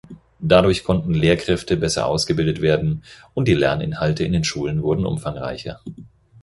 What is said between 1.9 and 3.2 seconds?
ausgebildet werden